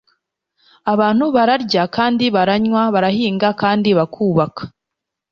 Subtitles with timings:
[0.93, 4.61] Abantu bararya kandi baranywa, barahinga kandi bakubaka,